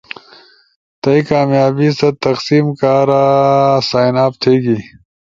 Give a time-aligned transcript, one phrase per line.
[1.01, 3.23] تھئی کامیابی ست تقسیم کارا
[3.89, 4.77] سائن اپ تھیگی